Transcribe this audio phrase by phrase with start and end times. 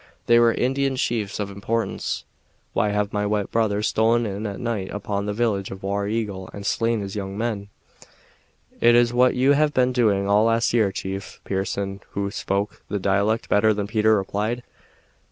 [0.25, 2.23] They were Indian chiefs of importance.
[2.73, 6.49] "Why have my white brothers stolen in at night upon the village of War Eagle
[6.55, 7.69] and slain his young men?"
[8.79, 12.97] "It is what you have been doing all last year, chief," Pearson, who spoke the
[12.97, 14.63] dialect better than Peter, replied.